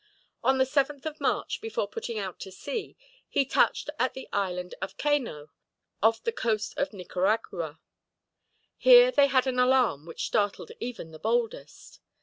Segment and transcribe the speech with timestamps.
[0.43, 2.97] On the 7th of March, before putting out to sea,
[3.29, 5.49] he touched at the Island of Cano,
[6.01, 7.79] off the coast of Nicaragua.
[8.79, 11.99] Here they had an alarm which startled even the boldest.